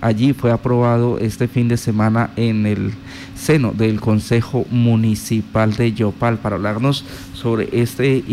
allí 0.00 0.32
fue 0.32 0.50
aprobado 0.50 1.18
este 1.18 1.48
fin 1.48 1.68
de 1.68 1.76
semana 1.76 2.30
en 2.36 2.66
el 2.66 2.92
seno 3.34 3.72
del 3.72 4.00
Consejo 4.00 4.66
Municipal 4.70 5.74
de 5.74 5.92
Yopal 5.92 6.38
para 6.38 6.56
hablarnos 6.56 7.04
sobre 7.34 7.68
este 7.72 8.24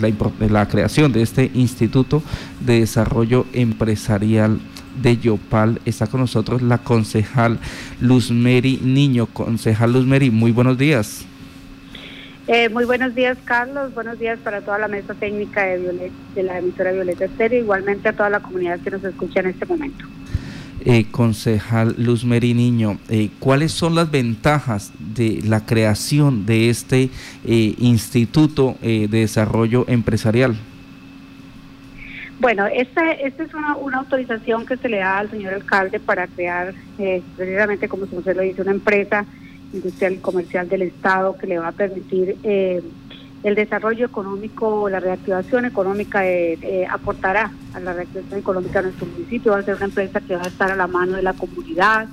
la, 0.00 0.48
la 0.48 0.68
creación 0.68 1.12
de 1.12 1.22
este 1.22 1.50
Instituto 1.54 2.22
de 2.60 2.80
Desarrollo 2.80 3.46
Empresarial 3.52 4.60
de 5.02 5.16
Yopal. 5.16 5.80
Está 5.84 6.06
con 6.06 6.20
nosotros 6.20 6.62
la 6.62 6.78
concejal 6.78 7.58
Luzmeri 8.00 8.80
Niño. 8.82 9.26
Concejal 9.26 9.92
Luzmeri, 9.92 10.30
muy 10.30 10.52
buenos 10.52 10.78
días. 10.78 11.26
Eh, 12.46 12.68
muy 12.68 12.84
buenos 12.84 13.14
días, 13.14 13.38
Carlos. 13.44 13.94
Buenos 13.94 14.18
días 14.18 14.38
para 14.40 14.60
toda 14.60 14.78
la 14.78 14.86
mesa 14.86 15.14
técnica 15.14 15.64
de, 15.64 16.12
de 16.34 16.42
la 16.42 16.58
emisora 16.58 16.92
Violeta 16.92 17.24
Estéreo, 17.24 17.60
igualmente 17.60 18.08
a 18.08 18.12
toda 18.12 18.28
la 18.28 18.40
comunidad 18.40 18.80
que 18.80 18.90
nos 18.90 19.02
escucha 19.02 19.40
en 19.40 19.46
este 19.46 19.64
momento. 19.64 20.04
Eh, 20.86 21.06
concejal 21.10 21.94
Luz 21.96 22.26
Niño, 22.26 22.98
eh, 23.08 23.30
¿cuáles 23.38 23.72
son 23.72 23.94
las 23.94 24.10
ventajas 24.10 24.92
de 25.14 25.40
la 25.42 25.64
creación 25.64 26.44
de 26.44 26.68
este 26.68 27.08
eh, 27.46 27.74
Instituto 27.78 28.76
de 28.82 29.08
Desarrollo 29.08 29.86
Empresarial? 29.88 30.54
Bueno, 32.38 32.66
esta, 32.66 33.12
es 33.12 33.32
una, 33.54 33.76
una, 33.76 33.98
autorización 34.00 34.66
que 34.66 34.76
se 34.76 34.90
le 34.90 34.98
da 34.98 35.20
al 35.20 35.30
señor 35.30 35.54
alcalde 35.54 36.00
para 36.00 36.26
crear, 36.26 36.74
precisamente 36.98 37.88
como 37.88 38.04
usted 38.04 38.36
lo 38.36 38.42
dice, 38.42 38.60
una 38.60 38.72
empresa 38.72 39.24
industrial 39.72 40.12
y 40.12 40.18
comercial 40.18 40.68
del 40.68 40.82
Estado 40.82 41.38
que 41.38 41.46
le 41.46 41.58
va 41.58 41.68
a 41.68 41.72
permitir 41.72 42.36
el 43.44 43.54
desarrollo 43.54 44.06
económico, 44.06 44.88
la 44.88 45.00
reactivación 45.00 45.66
económica 45.66 46.26
eh, 46.26 46.58
eh, 46.62 46.86
aportará 46.90 47.52
a 47.74 47.80
la 47.80 47.92
reactivación 47.92 48.40
económica 48.40 48.80
de 48.80 48.86
nuestro 48.86 49.06
municipio. 49.06 49.52
Va 49.52 49.58
a 49.58 49.62
ser 49.62 49.76
una 49.76 49.84
empresa 49.84 50.22
que 50.22 50.34
va 50.34 50.44
a 50.44 50.48
estar 50.48 50.72
a 50.72 50.76
la 50.76 50.86
mano 50.86 51.16
de 51.16 51.22
la 51.22 51.34
comunidad. 51.34 52.08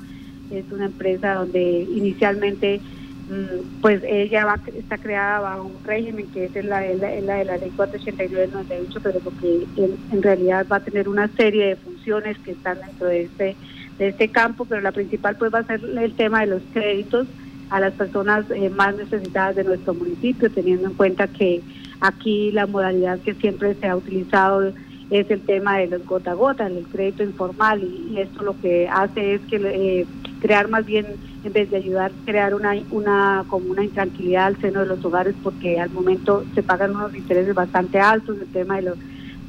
Es 0.52 0.66
una 0.74 0.86
empresa 0.88 1.36
donde 1.36 1.88
inicialmente, 1.90 2.82
mm, 3.30 3.80
pues 3.80 4.04
ella 4.04 4.44
va, 4.44 4.60
está 4.76 4.98
creada 4.98 5.40
bajo 5.40 5.64
un 5.64 5.84
régimen 5.86 6.28
que 6.34 6.46
es 6.46 6.66
la, 6.66 6.82
la, 6.82 7.08
de 7.08 7.46
la 7.46 7.58
ley 7.58 7.72
489-98, 7.78 9.00
pero 9.02 9.20
porque 9.22 9.66
en 9.78 10.22
realidad 10.22 10.66
va 10.70 10.78
a 10.78 10.82
tener 10.82 11.08
una 11.08 11.30
serie 11.30 11.68
de 11.68 11.76
funciones 11.78 12.38
que 12.40 12.52
están 12.52 12.78
dentro 12.86 13.08
de 13.08 13.22
este, 13.22 13.56
de 13.98 14.10
este 14.10 14.28
campo, 14.28 14.66
pero 14.66 14.82
la 14.82 14.92
principal 14.92 15.38
pues 15.38 15.54
va 15.54 15.60
a 15.60 15.64
ser 15.64 15.82
el 15.82 16.14
tema 16.14 16.42
de 16.42 16.48
los 16.48 16.62
créditos 16.74 17.26
a 17.72 17.80
las 17.80 17.94
personas 17.94 18.46
eh, 18.52 18.70
más 18.70 18.96
necesitadas 18.96 19.56
de 19.56 19.64
nuestro 19.64 19.94
municipio, 19.94 20.52
teniendo 20.52 20.90
en 20.90 20.94
cuenta 20.94 21.28
que 21.28 21.62
aquí 22.02 22.52
la 22.52 22.68
modalidad 22.68 23.20
que 23.20 23.34
siempre 23.34 23.74
se 23.76 23.88
ha 23.88 23.96
utilizado 23.96 24.74
es 25.10 25.32
el 25.32 25.42
tema 25.42 25.78
de 25.78 25.88
los 25.88 26.06
gota 26.06 26.32
a 26.32 26.36
gota, 26.36 26.68
el 26.68 26.86
crédito 26.92 27.24
informal, 27.24 27.82
y, 27.82 28.18
esto 28.20 28.44
lo 28.44 28.60
que 28.60 28.90
hace 28.90 29.36
es 29.36 29.42
que 29.50 29.56
eh, 29.56 30.06
crear 30.42 30.68
más 30.68 30.86
bien, 30.86 31.06
en 31.46 31.54
vez 31.54 31.72
de 31.72 31.78
ayudar, 31.78 32.12
crear 32.26 32.54
una, 32.54 32.74
una 32.92 33.46
como 33.48 33.72
una 33.72 33.84
intranquilidad 33.84 34.48
al 34.48 34.58
seno 34.60 34.82
de 34.82 34.88
los 34.88 35.04
hogares, 35.06 35.34
porque 35.42 35.80
al 35.80 35.90
momento 35.92 36.44
se 36.54 36.64
pagan 36.64 36.94
unos 36.94 37.16
intereses 37.16 37.56
bastante 37.56 38.02
altos, 38.02 38.38
el 38.40 38.48
tema 38.48 38.76
de, 38.76 38.82
los, 38.82 38.98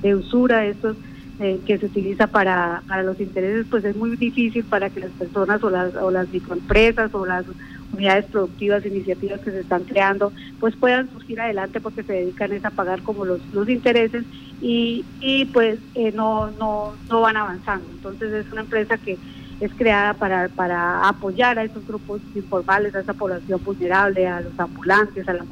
de 0.01 0.15
usura, 0.15 0.65
estos 0.65 0.97
eh, 1.41 1.59
que 1.67 1.77
se 1.79 1.87
utiliza 1.87 2.29
para, 2.29 2.83
para 2.87 3.03
los 3.03 3.19
intereses, 3.19 3.67
pues 3.69 3.85
es 3.85 3.97
muy 3.97 4.17
difícil 4.17 4.63
para 4.65 4.91
que 4.91 5.01
las 5.01 5.11
personas 5.11 5.63
o 5.65 5.71
las, 5.71 5.95
o 5.97 6.11
las 6.13 6.29
microempresas 6.29 7.13
o 7.15 7.27
las 7.27 7.45
unidades 7.93 8.25
productivas, 8.27 8.85
iniciativas 8.87 9.41
que 9.41 9.51
se 9.51 9.61
están 9.61 9.85
creando, 9.85 10.33
pues 10.61 10.75
puedan 10.77 11.11
surgir 11.11 11.41
adelante 11.41 11.81
porque 11.81 12.03
se 12.03 12.13
dedican 12.13 12.51
a 12.65 12.71
pagar 12.71 13.03
como 13.03 13.25
los, 13.25 13.41
los 13.53 13.69
intereses 13.69 14.25
y, 14.61 15.05
y 15.21 15.45
pues 15.47 15.79
eh, 15.95 16.13
no, 16.13 16.51
no, 16.53 16.95
no 17.11 17.21
van 17.21 17.37
avanzando. 17.37 17.87
Entonces 17.93 18.33
es 18.33 18.53
una 18.53 18.63
empresa 18.63 18.97
que 18.99 19.19
es 19.61 19.71
creada 19.75 20.15
para, 20.15 20.49
para 20.49 21.09
apoyar 21.09 21.59
a 21.59 21.65
esos 21.65 21.87
grupos 21.87 22.21
informales, 22.35 22.95
a 22.95 23.01
esa 23.01 23.15
población 23.15 23.61
vulnerable, 23.65 24.27
a 24.27 24.41
los 24.41 24.59
ambulantes, 24.59 25.29
a 25.29 25.35
la 25.35 25.45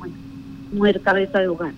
mujer 0.72 1.00
cabeza 1.00 1.38
de 1.38 1.48
hogar. 1.48 1.72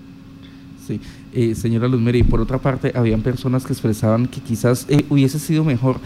Sí, 0.87 1.01
eh, 1.33 1.55
señora 1.55 1.89
Luzmeri, 1.89 2.23
por 2.23 2.41
otra 2.41 2.59
parte, 2.59 2.93
habían 2.95 3.23
personas 3.23 3.65
que 3.65 3.73
expresaban 3.73 4.27
que 4.27 4.41
quizás 4.41 4.87
eh, 4.89 5.05
hubiese 5.11 5.39
sido 5.39 5.63
mejor 5.63 6.01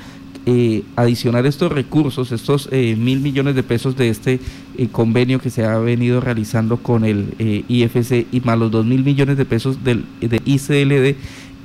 eh, 0.49 0.85
adicionar 0.95 1.45
estos 1.45 1.73
recursos, 1.73 2.31
estos 2.31 2.69
eh, 2.71 2.95
mil 2.97 3.19
millones 3.19 3.57
de 3.57 3.65
pesos 3.65 3.97
de 3.97 4.11
este 4.11 4.39
eh, 4.79 4.87
convenio 4.93 5.41
que 5.41 5.51
se 5.51 5.65
ha 5.65 5.77
venido 5.79 6.21
realizando 6.21 6.77
con 6.77 7.05
el 7.05 7.35
IFC 7.67 8.29
y 8.31 8.41
más 8.45 8.57
los 8.57 8.71
dos 8.71 8.87
mil 8.87 9.03
millones 9.03 9.39
de 9.39 9.45
pesos 9.45 9.83
del 9.83 10.05
de 10.21 10.41
ICLD 10.45 11.17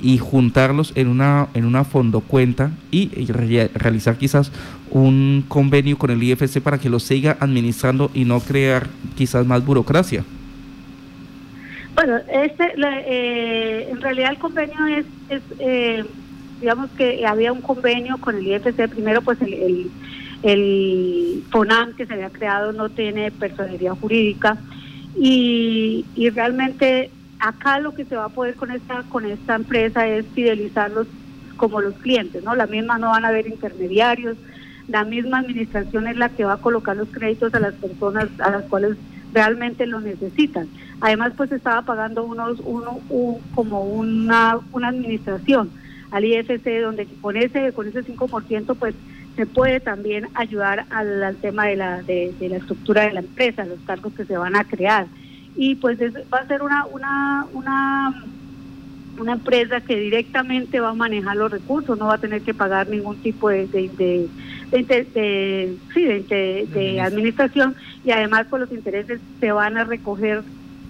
y 0.02 0.18
juntarlos 0.18 0.90
en 0.96 1.06
una 1.06 1.46
en 1.54 1.64
una 1.64 1.84
fondo 1.84 2.22
cuenta 2.22 2.72
y 2.90 3.08
realizar 3.26 4.18
quizás 4.18 4.50
un 4.90 5.44
convenio 5.46 5.96
con 5.96 6.10
el 6.10 6.20
IFC 6.20 6.60
para 6.60 6.78
que 6.78 6.90
lo 6.90 6.98
siga 6.98 7.36
administrando 7.38 8.10
y 8.12 8.24
no 8.24 8.40
crear 8.40 8.88
quizás 9.16 9.46
más 9.46 9.64
burocracia. 9.64 10.24
Bueno, 11.94 12.16
este, 12.32 12.72
en 13.92 14.00
realidad 14.00 14.32
el 14.32 14.38
convenio 14.38 14.86
es, 14.88 15.06
es 15.60 16.06
digamos 16.62 16.90
que 16.92 17.26
había 17.26 17.52
un 17.52 17.60
convenio 17.60 18.16
con 18.18 18.36
el 18.36 18.46
IFC, 18.46 18.88
primero 18.88 19.20
pues 19.20 19.42
el, 19.42 19.90
el, 20.44 21.42
FONAM 21.50 21.94
que 21.94 22.06
se 22.06 22.14
había 22.14 22.30
creado 22.30 22.72
no 22.72 22.88
tiene 22.88 23.32
personalidad 23.32 23.96
jurídica 24.00 24.56
y, 25.18 26.06
y 26.14 26.30
realmente 26.30 27.10
acá 27.40 27.80
lo 27.80 27.94
que 27.94 28.04
se 28.04 28.14
va 28.14 28.26
a 28.26 28.28
poder 28.28 28.54
con 28.54 28.70
esta 28.70 29.02
con 29.08 29.26
esta 29.26 29.56
empresa 29.56 30.06
es 30.06 30.24
fidelizarlos 30.34 31.08
como 31.56 31.80
los 31.80 31.94
clientes, 31.94 32.44
¿no? 32.44 32.54
La 32.54 32.66
misma 32.66 32.96
no 32.96 33.10
van 33.10 33.24
a 33.24 33.28
haber 33.28 33.48
intermediarios, 33.48 34.36
la 34.86 35.04
misma 35.04 35.40
administración 35.40 36.06
es 36.06 36.16
la 36.16 36.28
que 36.28 36.44
va 36.44 36.54
a 36.54 36.58
colocar 36.58 36.96
los 36.96 37.08
créditos 37.08 37.52
a 37.54 37.60
las 37.60 37.74
personas 37.74 38.28
a 38.38 38.50
las 38.50 38.62
cuales 38.64 38.96
realmente 39.34 39.86
lo 39.86 40.00
necesitan. 40.00 40.68
Además, 41.00 41.32
pues 41.36 41.50
estaba 41.50 41.82
pagando 41.82 42.22
unos 42.22 42.60
uno 42.64 43.00
como 43.56 43.82
una 43.82 44.58
una 44.72 44.88
administración 44.88 45.81
al 46.12 46.24
IFC, 46.24 46.80
donde 46.80 47.06
con 47.20 47.36
ese, 47.36 47.72
con 47.72 47.88
ese 47.88 48.04
5% 48.04 48.76
pues 48.78 48.94
se 49.34 49.46
puede 49.46 49.80
también 49.80 50.28
ayudar 50.34 50.84
al, 50.90 51.36
tema 51.40 51.66
de 51.66 51.76
la, 51.76 52.02
de, 52.02 52.34
la 52.38 52.56
estructura 52.56 53.02
de 53.02 53.14
la 53.14 53.20
empresa, 53.20 53.64
los 53.64 53.80
cargos 53.80 54.12
que 54.12 54.24
se 54.24 54.36
van 54.36 54.54
a 54.54 54.64
crear. 54.64 55.06
Y 55.56 55.74
pues 55.76 55.98
va 56.00 56.38
a 56.38 56.46
ser 56.46 56.62
una, 56.62 56.84
una, 56.86 57.46
una, 57.54 58.24
una 59.18 59.32
empresa 59.32 59.80
que 59.80 59.98
directamente 59.98 60.80
va 60.80 60.90
a 60.90 60.94
manejar 60.94 61.36
los 61.36 61.50
recursos, 61.50 61.98
no 61.98 62.06
va 62.06 62.14
a 62.14 62.18
tener 62.18 62.42
que 62.42 62.54
pagar 62.54 62.88
ningún 62.88 63.16
tipo 63.16 63.48
de, 63.48 63.66
de, 63.66 63.88
de 63.88 64.28
de, 64.70 65.76
sí, 65.92 66.04
de, 66.04 67.00
administración 67.00 67.74
y 68.04 68.10
además 68.10 68.46
con 68.48 68.60
los 68.60 68.72
intereses 68.72 69.20
se 69.38 69.52
van 69.52 69.76
a 69.76 69.84
recoger 69.84 70.42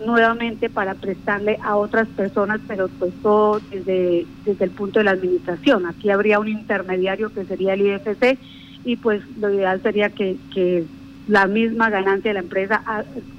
nuevamente 0.04 0.68
para 0.68 0.94
prestarle 0.94 1.58
a 1.62 1.76
otras 1.76 2.08
personas, 2.08 2.60
pero 2.66 2.88
pues 2.98 3.12
todo 3.22 3.60
desde, 3.70 4.26
desde 4.44 4.64
el 4.64 4.70
punto 4.70 4.98
de 4.98 5.04
la 5.04 5.12
administración. 5.12 5.86
Aquí 5.86 6.10
habría 6.10 6.38
un 6.38 6.48
intermediario 6.48 7.32
que 7.32 7.44
sería 7.44 7.74
el 7.74 7.82
IFC 7.82 8.38
y 8.84 8.96
pues 8.96 9.22
lo 9.40 9.52
ideal 9.52 9.80
sería 9.82 10.10
que, 10.10 10.36
que 10.52 10.84
la 11.28 11.46
misma 11.46 11.90
ganancia 11.90 12.30
de 12.30 12.34
la 12.34 12.40
empresa 12.40 12.82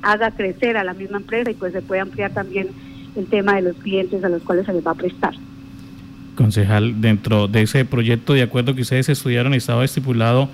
haga 0.01 0.31
crecer 0.31 0.77
a 0.77 0.83
la 0.83 0.93
misma 0.93 1.17
empresa 1.17 1.51
y 1.51 1.55
pues 1.55 1.73
se 1.73 1.81
puede 1.81 2.01
ampliar 2.01 2.31
también 2.31 2.69
el 3.15 3.25
tema 3.27 3.55
de 3.55 3.63
los 3.63 3.75
clientes 3.77 4.23
a 4.23 4.29
los 4.29 4.41
cuales 4.43 4.65
se 4.65 4.73
les 4.73 4.85
va 4.85 4.91
a 4.91 4.95
prestar. 4.95 5.33
Concejal, 6.35 6.99
dentro 6.99 7.47
de 7.47 7.61
ese 7.61 7.85
proyecto 7.85 8.33
de 8.33 8.41
acuerdo 8.41 8.73
que 8.73 8.81
ustedes 8.81 9.09
estudiaron 9.09 9.53
estaba 9.53 9.85
estipulado 9.85 10.49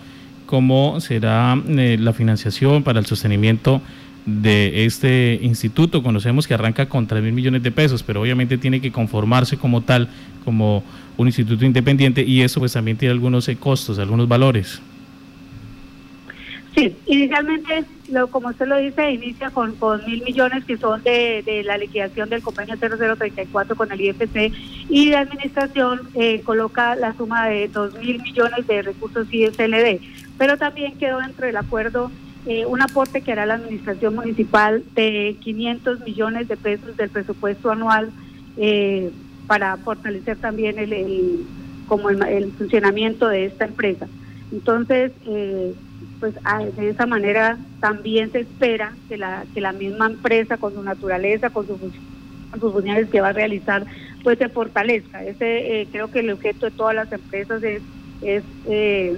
cómo 0.45 0.99
será 0.99 1.61
eh, 1.67 1.97
la 1.99 2.11
financiación 2.11 2.83
para 2.83 2.99
el 2.99 3.05
sostenimiento 3.05 3.81
de 4.25 4.85
este 4.85 5.39
instituto. 5.41 6.03
Conocemos 6.03 6.47
que 6.47 6.53
arranca 6.53 6.87
con 6.87 7.07
3 7.07 7.23
mil 7.23 7.33
millones 7.33 7.63
de 7.63 7.71
pesos, 7.71 8.03
pero 8.03 8.21
obviamente 8.21 8.57
tiene 8.57 8.81
que 8.81 8.91
conformarse 8.91 9.57
como 9.57 9.81
tal, 9.81 10.09
como 10.45 10.83
un 11.17 11.27
instituto 11.27 11.65
independiente 11.65 12.23
y 12.23 12.41
eso 12.41 12.59
pues 12.59 12.73
también 12.73 12.97
tiene 12.97 13.11
algunos 13.11 13.47
eh, 13.49 13.57
costos, 13.57 13.99
algunos 13.99 14.27
valores. 14.27 14.81
Sí, 16.75 16.95
inicialmente, 17.07 17.83
lo, 18.11 18.27
como 18.27 18.49
usted 18.49 18.67
lo 18.67 18.77
dice, 18.77 19.11
inicia 19.11 19.49
con, 19.49 19.75
con 19.75 20.05
mil 20.05 20.23
millones 20.23 20.63
que 20.63 20.77
son 20.77 21.03
de, 21.03 21.43
de, 21.45 21.63
la 21.63 21.77
liquidación 21.77 22.29
del 22.29 22.41
convenio 22.41 22.77
0034 22.77 23.75
con 23.75 23.91
el 23.91 23.99
IFC 23.99 24.53
y 24.87 25.09
de 25.09 25.17
administración 25.17 26.01
eh, 26.13 26.41
coloca 26.41 26.95
la 26.95 27.13
suma 27.15 27.47
de 27.47 27.67
dos 27.67 27.93
mil 27.95 28.21
millones 28.21 28.65
de 28.67 28.83
recursos 28.83 29.27
ISLD, 29.29 29.99
pero 30.37 30.57
también 30.57 30.97
quedó 30.97 31.19
dentro 31.19 31.47
del 31.47 31.57
acuerdo 31.57 32.11
eh, 32.49 32.65
un 32.65 32.81
aporte 32.81 33.21
que 33.21 33.31
hará 33.31 33.45
la 33.45 33.53
administración 33.53 34.15
municipal 34.15 34.83
de 34.95 35.37
500 35.39 35.99
millones 35.99 36.47
de 36.47 36.57
pesos 36.57 36.97
del 36.97 37.11
presupuesto 37.11 37.69
anual 37.69 38.09
eh, 38.57 39.11
para 39.45 39.77
fortalecer 39.77 40.35
también 40.37 40.79
el, 40.79 41.45
como 41.87 42.09
el, 42.09 42.51
funcionamiento 42.53 43.27
de 43.27 43.45
esta 43.45 43.65
empresa. 43.65 44.07
Entonces, 44.51 45.11
eh, 45.27 45.75
pues 46.19 46.33
de 46.75 46.89
esa 46.89 47.05
manera 47.05 47.59
también 47.81 48.31
se 48.31 48.39
espera 48.39 48.95
que 49.07 49.19
la, 49.19 49.45
que 49.53 49.61
la 49.61 49.71
misma 49.71 50.07
empresa 50.07 50.57
con 50.57 50.73
su 50.73 50.81
naturaleza, 50.81 51.51
con, 51.51 51.67
sus 51.67 51.77
funciones 52.59 53.09
que 53.11 53.21
va 53.21 53.27
a 53.27 53.33
realizar, 53.33 53.85
pues 54.23 54.39
se 54.39 54.49
fortalezca. 54.49 55.23
Ese 55.23 55.87
creo 55.91 56.09
que 56.09 56.21
el 56.21 56.31
objeto 56.31 56.65
de 56.65 56.71
todas 56.71 56.95
las 56.95 57.11
empresas 57.11 57.61
es 57.61 57.83
es 58.21 58.43
eh, 58.67 59.17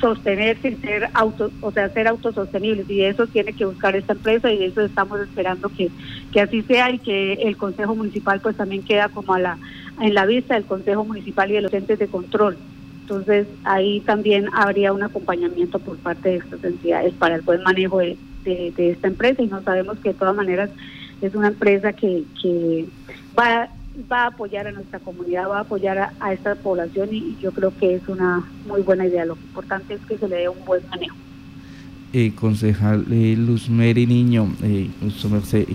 sostenerse 0.00 0.68
y 0.68 0.76
ser 0.76 1.08
auto, 1.14 1.50
o 1.60 1.70
sea, 1.70 1.88
ser 1.90 2.08
autosostenibles 2.08 2.88
y 2.88 3.02
eso 3.02 3.26
tiene 3.26 3.52
que 3.52 3.66
buscar 3.66 3.94
esta 3.94 4.14
empresa 4.14 4.50
y 4.52 4.64
eso 4.64 4.80
estamos 4.80 5.20
esperando 5.20 5.68
que, 5.68 5.90
que 6.32 6.40
así 6.40 6.62
sea 6.62 6.90
y 6.90 6.98
que 6.98 7.34
el 7.34 7.56
Consejo 7.56 7.94
Municipal 7.94 8.40
pues 8.40 8.56
también 8.56 8.82
queda 8.82 9.08
como 9.08 9.34
a 9.34 9.38
la 9.38 9.58
en 10.00 10.14
la 10.14 10.24
vista 10.24 10.54
del 10.54 10.64
Consejo 10.64 11.04
Municipal 11.04 11.50
y 11.50 11.54
de 11.54 11.60
los 11.60 11.72
entes 11.72 11.98
de 11.98 12.08
control. 12.08 12.56
Entonces 13.02 13.46
ahí 13.64 14.00
también 14.00 14.48
habría 14.52 14.92
un 14.92 15.02
acompañamiento 15.02 15.78
por 15.78 15.98
parte 15.98 16.30
de 16.30 16.36
estas 16.36 16.64
entidades 16.64 17.12
para 17.14 17.34
el 17.34 17.42
buen 17.42 17.62
manejo 17.62 17.98
de, 17.98 18.16
de, 18.44 18.90
esta 18.90 19.08
empresa 19.08 19.42
y 19.42 19.48
no 19.48 19.62
sabemos 19.62 19.98
que 19.98 20.10
de 20.10 20.14
todas 20.14 20.34
maneras 20.34 20.70
es 21.20 21.34
una 21.34 21.48
empresa 21.48 21.92
que, 21.92 22.24
que 22.40 22.86
va 23.38 23.68
va 24.10 24.24
a 24.24 24.26
apoyar 24.28 24.66
a 24.66 24.72
nuestra 24.72 24.98
comunidad, 24.98 25.48
va 25.48 25.58
a 25.58 25.60
apoyar 25.62 26.12
a, 26.20 26.32
esta 26.32 26.54
población 26.54 27.08
y, 27.12 27.36
yo 27.40 27.52
creo 27.52 27.72
que 27.78 27.94
es 27.94 28.08
una 28.08 28.44
muy 28.66 28.82
buena 28.82 29.06
idea. 29.06 29.24
Lo 29.24 29.34
importante 29.34 29.94
es 29.94 30.00
que 30.06 30.18
se 30.18 30.28
le 30.28 30.36
dé 30.36 30.48
un 30.48 30.64
buen 30.64 30.82
manejo. 30.88 31.16
Eh, 32.12 32.32
concejal 32.34 33.06
eh, 33.12 33.36
Luz 33.38 33.68
Meri 33.68 34.04
Niño, 34.04 34.52
eh, 34.64 34.90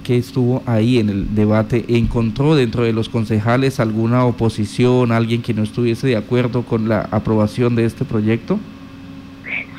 que 0.04 0.18
estuvo 0.18 0.62
ahí 0.66 1.00
en 1.00 1.10
el 1.10 1.34
debate, 1.34 1.86
¿encontró 1.88 2.56
dentro 2.56 2.84
de 2.84 2.92
los 2.92 3.08
concejales 3.08 3.80
alguna 3.80 4.26
oposición, 4.26 5.14
alguien 5.14 5.42
que 5.42 5.54
no 5.54 5.64
estuviese 5.64 6.08
de 6.08 6.18
acuerdo 6.18 6.64
con 6.64 6.90
la 6.90 7.08
aprobación 7.12 7.76
de 7.76 7.86
este 7.86 8.04
proyecto? 8.04 8.60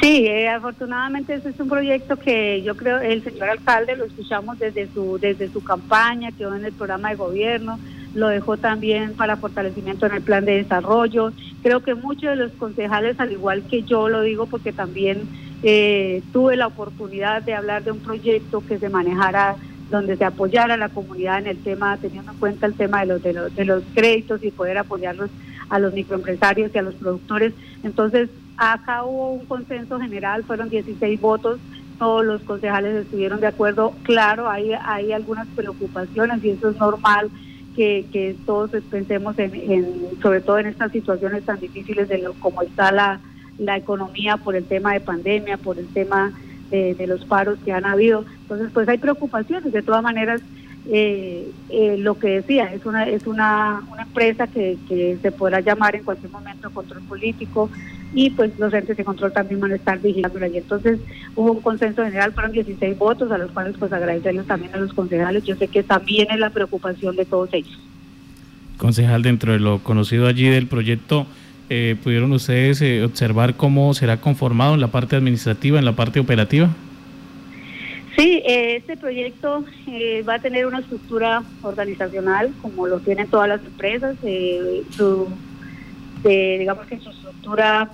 Sí, 0.00 0.26
eh, 0.26 0.48
afortunadamente 0.48 1.34
ese 1.34 1.48
es 1.50 1.58
un 1.58 1.68
proyecto 1.68 2.16
que 2.16 2.62
yo 2.62 2.76
creo 2.76 3.00
el 3.00 3.24
señor 3.24 3.48
alcalde 3.48 3.96
lo 3.96 4.04
escuchamos 4.04 4.58
desde 4.58 4.88
su 4.92 5.18
desde 5.18 5.48
su 5.48 5.64
campaña, 5.64 6.30
quedó 6.32 6.54
en 6.54 6.64
el 6.64 6.72
programa 6.72 7.10
de 7.10 7.16
gobierno, 7.16 7.78
lo 8.16 8.28
dejó 8.28 8.56
también 8.56 9.12
para 9.12 9.36
fortalecimiento 9.36 10.06
en 10.06 10.14
el 10.14 10.22
plan 10.22 10.44
de 10.46 10.56
desarrollo. 10.56 11.32
Creo 11.62 11.80
que 11.80 11.94
muchos 11.94 12.30
de 12.30 12.36
los 12.36 12.52
concejales, 12.52 13.20
al 13.20 13.30
igual 13.30 13.62
que 13.64 13.82
yo 13.82 14.08
lo 14.08 14.22
digo 14.22 14.46
porque 14.46 14.72
también 14.72 15.28
eh, 15.62 16.22
tuve 16.32 16.56
la 16.56 16.66
oportunidad 16.66 17.42
de 17.42 17.54
hablar 17.54 17.84
de 17.84 17.92
un 17.92 17.98
proyecto 17.98 18.62
que 18.66 18.78
se 18.78 18.88
manejara 18.88 19.56
donde 19.90 20.16
se 20.16 20.24
apoyara 20.24 20.74
a 20.74 20.78
la 20.78 20.88
comunidad 20.88 21.38
en 21.38 21.46
el 21.46 21.58
tema, 21.58 21.98
teniendo 21.98 22.32
en 22.32 22.38
cuenta 22.38 22.66
el 22.66 22.74
tema 22.74 23.00
de 23.00 23.06
los, 23.06 23.22
de 23.22 23.34
los, 23.34 23.54
de 23.54 23.64
los 23.66 23.82
créditos 23.94 24.42
y 24.42 24.50
poder 24.50 24.78
apoyarlos 24.78 25.30
a 25.68 25.78
los 25.78 25.92
microempresarios 25.92 26.74
y 26.74 26.78
a 26.78 26.82
los 26.82 26.94
productores. 26.94 27.52
Entonces, 27.84 28.30
acá 28.56 29.04
hubo 29.04 29.32
un 29.32 29.44
consenso 29.44 30.00
general, 30.00 30.42
fueron 30.44 30.70
16 30.70 31.20
votos, 31.20 31.60
todos 31.98 32.24
los 32.24 32.40
concejales 32.42 32.96
estuvieron 32.96 33.40
de 33.40 33.48
acuerdo. 33.48 33.92
Claro, 34.04 34.48
hay, 34.48 34.72
hay 34.72 35.12
algunas 35.12 35.46
preocupaciones 35.48 36.42
y 36.42 36.50
eso 36.50 36.70
es 36.70 36.76
normal 36.78 37.30
que, 37.76 38.36
todos 38.46 38.70
pensemos 38.90 39.38
en, 39.38 39.92
sobre 40.22 40.40
todo 40.40 40.58
en 40.58 40.66
estas 40.66 40.92
situaciones 40.92 41.44
tan 41.44 41.60
difíciles 41.60 42.08
de 42.08 42.18
lo, 42.18 42.32
como 42.34 42.62
está 42.62 42.90
la, 42.90 43.20
la 43.58 43.76
economía 43.76 44.38
por 44.38 44.56
el 44.56 44.64
tema 44.64 44.94
de 44.94 45.00
pandemia, 45.00 45.58
por 45.58 45.78
el 45.78 45.86
tema 45.88 46.32
de, 46.70 47.06
los 47.06 47.24
paros 47.24 47.58
que 47.64 47.72
han 47.72 47.84
habido. 47.84 48.24
Entonces, 48.42 48.70
pues 48.72 48.88
hay 48.88 48.98
preocupaciones. 48.98 49.72
De 49.72 49.82
todas 49.82 50.02
maneras, 50.02 50.40
eh, 50.90 51.50
eh, 51.68 51.96
lo 51.98 52.18
que 52.18 52.28
decía, 52.28 52.72
es 52.72 52.86
una 52.86 53.08
es 53.08 53.26
una, 53.26 53.82
una 53.90 54.02
empresa 54.02 54.46
que, 54.46 54.78
que 54.88 55.18
se 55.20 55.32
podrá 55.32 55.60
llamar 55.60 55.96
en 55.96 56.04
cualquier 56.04 56.32
momento 56.32 56.70
control 56.70 57.02
político, 57.02 57.70
y 58.14 58.30
pues 58.30 58.58
los 58.58 58.72
entes 58.72 58.96
de 58.96 59.04
control 59.04 59.32
también 59.32 59.60
van 59.60 59.72
a 59.72 59.76
estar 59.76 59.98
vigilando 60.00 60.38
y 60.46 60.56
entonces 60.58 60.98
hubo 61.34 61.52
un 61.52 61.60
consenso 61.60 62.04
general, 62.04 62.32
fueron 62.32 62.52
16 62.52 62.98
votos, 62.98 63.30
a 63.30 63.38
los 63.38 63.50
cuales 63.50 63.76
pues 63.78 63.92
agradecerles 63.92 64.46
también 64.46 64.74
a 64.74 64.78
los 64.78 64.92
concejales, 64.92 65.44
yo 65.44 65.56
sé 65.56 65.68
que 65.68 65.82
también 65.82 66.28
es 66.30 66.38
la 66.38 66.50
preocupación 66.50 67.16
de 67.16 67.24
todos 67.24 67.52
ellos. 67.52 67.78
Concejal, 68.78 69.22
dentro 69.22 69.52
de 69.52 69.58
lo 69.58 69.78
conocido 69.82 70.26
allí 70.26 70.48
del 70.48 70.66
proyecto, 70.66 71.26
eh, 71.68 71.96
¿pudieron 72.02 72.32
ustedes 72.32 72.80
eh, 72.82 73.02
observar 73.02 73.54
cómo 73.56 73.92
será 73.94 74.20
conformado 74.20 74.74
en 74.74 74.80
la 74.80 74.88
parte 74.88 75.16
administrativa, 75.16 75.78
en 75.78 75.84
la 75.84 75.96
parte 75.96 76.20
operativa? 76.20 76.68
Sí, 78.16 78.42
eh, 78.46 78.76
este 78.76 78.96
proyecto 78.96 79.64
va 80.26 80.34
a 80.34 80.38
tener 80.38 80.66
una 80.66 80.78
estructura 80.78 81.42
organizacional, 81.62 82.52
como 82.62 82.86
lo 82.86 83.00
tienen 83.00 83.28
todas 83.28 83.48
las 83.48 83.60
empresas, 83.64 84.16
su 84.90 85.28
digamos 86.22 86.86
que 86.86 86.98
su 86.98 87.10
estructura 87.10 87.90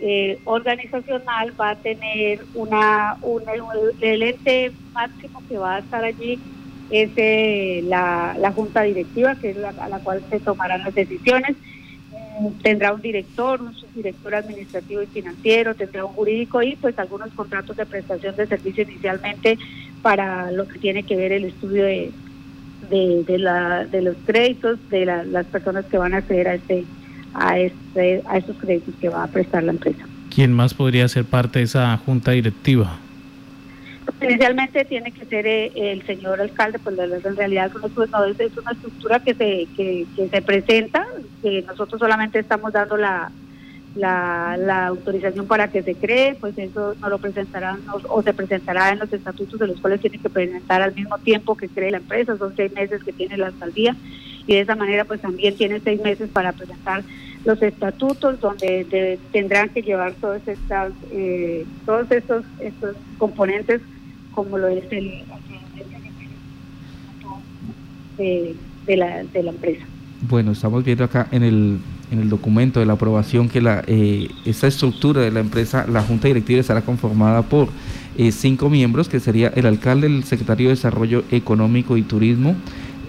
eh, 0.00 0.38
organizacional 0.44 1.58
va 1.58 1.70
a 1.70 1.76
tener 1.76 2.44
una, 2.54 3.16
el 4.00 4.22
ente 4.22 4.72
máximo 4.92 5.42
que 5.48 5.56
va 5.56 5.76
a 5.76 5.78
estar 5.78 6.04
allí 6.04 6.38
es 6.90 7.10
eh, 7.16 7.82
la, 7.86 8.36
la, 8.38 8.52
junta 8.52 8.82
directiva, 8.82 9.34
que 9.36 9.50
es 9.50 9.56
la, 9.56 9.70
a 9.70 9.88
la 9.88 9.98
cual 10.00 10.22
se 10.28 10.40
tomarán 10.40 10.82
las 10.82 10.94
decisiones. 10.94 11.56
Mm, 12.40 12.48
tendrá 12.62 12.92
un 12.92 13.00
director, 13.00 13.62
un 13.62 13.74
subdirector 13.74 14.34
administrativo 14.34 15.02
y 15.02 15.06
financiero, 15.06 15.74
tendrá 15.74 16.04
un 16.04 16.12
jurídico 16.12 16.62
y 16.62 16.76
pues 16.76 16.98
algunos 16.98 17.30
contratos 17.32 17.76
de 17.76 17.86
prestación 17.86 18.36
de 18.36 18.46
servicio 18.46 18.82
inicialmente 18.82 19.58
para 20.02 20.50
lo 20.50 20.68
que 20.68 20.78
tiene 20.78 21.04
que 21.04 21.16
ver 21.16 21.32
el 21.32 21.44
estudio 21.44 21.84
de, 21.84 22.12
de, 22.90 23.38
la, 23.38 23.86
de 23.86 24.02
los 24.02 24.16
créditos 24.26 24.78
de 24.90 25.06
las 25.06 25.46
personas 25.46 25.86
que 25.86 25.98
van 25.98 26.14
a 26.14 26.18
acceder 26.18 26.48
a 26.48 26.54
este 26.54 26.84
a, 27.34 27.58
este, 27.58 28.22
a 28.26 28.38
estos 28.38 28.56
créditos 28.56 28.94
que 29.00 29.08
va 29.08 29.24
a 29.24 29.26
prestar 29.26 29.62
la 29.62 29.72
empresa. 29.72 30.04
¿Quién 30.34 30.52
más 30.52 30.74
podría 30.74 31.06
ser 31.08 31.24
parte 31.24 31.60
de 31.60 31.66
esa 31.66 31.96
junta 31.98 32.32
directiva? 32.32 32.98
Inicialmente 34.20 34.84
tiene 34.84 35.12
que 35.12 35.24
ser 35.24 35.46
eh, 35.46 35.72
el 35.74 36.04
señor 36.06 36.40
alcalde, 36.40 36.78
pues 36.78 36.98
en 36.98 37.36
realidad 37.36 37.70
pues, 37.72 38.10
no, 38.10 38.24
es, 38.24 38.56
una 38.56 38.72
estructura 38.72 39.20
que 39.20 39.34
se, 39.34 39.66
que, 39.76 40.06
se 40.30 40.42
presenta, 40.42 41.06
que 41.42 41.62
nosotros 41.62 41.98
solamente 41.98 42.38
estamos 42.38 42.72
dando 42.72 42.96
la, 42.96 43.30
la, 43.94 44.86
autorización 44.86 45.46
para 45.46 45.68
que 45.68 45.82
se 45.82 45.94
cree, 45.94 46.34
pues 46.34 46.56
eso 46.58 46.94
no 47.00 47.08
lo 47.08 47.18
presentarán 47.18 47.80
o, 48.08 48.22
se 48.22 48.32
presentará 48.32 48.90
en 48.90 48.98
los 48.98 49.12
estatutos 49.12 49.58
de 49.58 49.68
los 49.68 49.80
cuales 49.80 50.00
tiene 50.00 50.18
que 50.18 50.30
presentar 50.30 50.82
al 50.82 50.94
mismo 50.94 51.18
tiempo 51.18 51.56
que 51.56 51.68
cree 51.68 51.90
la 51.90 51.98
empresa, 51.98 52.36
son 52.36 52.54
seis 52.56 52.72
meses 52.72 53.02
que 53.04 53.12
tiene 53.12 53.36
la 53.36 53.48
alcaldía 53.48 53.96
y 54.46 54.54
de 54.54 54.60
esa 54.60 54.76
manera 54.76 55.04
pues 55.04 55.20
también 55.20 55.56
tiene 55.56 55.80
seis 55.80 56.00
meses 56.02 56.28
para 56.30 56.52
presentar 56.52 57.02
los 57.44 57.60
estatutos 57.62 58.40
donde 58.40 59.18
tendrán 59.32 59.68
que 59.68 59.82
llevar 59.82 60.14
todos 60.14 60.40
estas 60.46 60.92
eh, 61.12 61.66
todos 61.84 62.10
estos 62.10 62.44
estos 62.60 62.96
componentes 63.18 63.80
como 64.34 64.58
lo 64.58 64.68
es 64.68 64.84
el, 64.90 65.22
de, 68.16 68.96
la, 68.96 69.24
de 69.24 69.42
la 69.42 69.50
empresa. 69.50 69.84
Bueno, 70.28 70.52
estamos 70.52 70.84
viendo 70.84 71.04
acá 71.04 71.28
en 71.30 71.42
el 71.42 71.78
en 72.10 72.20
el 72.20 72.28
documento 72.28 72.80
de 72.80 72.86
la 72.86 72.94
aprobación 72.94 73.48
que 73.48 73.60
la 73.60 73.82
eh, 73.86 74.28
esta 74.44 74.66
estructura 74.66 75.20
de 75.22 75.30
la 75.30 75.40
empresa, 75.40 75.86
la 75.88 76.02
junta 76.02 76.28
directiva 76.28 76.60
estará 76.60 76.82
conformada 76.82 77.42
por 77.42 77.68
eh, 78.16 78.30
cinco 78.32 78.70
miembros, 78.70 79.08
que 79.08 79.20
sería 79.20 79.48
el 79.48 79.66
alcalde, 79.66 80.06
el 80.06 80.24
secretario 80.24 80.68
de 80.68 80.74
Desarrollo 80.74 81.24
Económico 81.30 81.96
y 81.96 82.02
Turismo, 82.02 82.54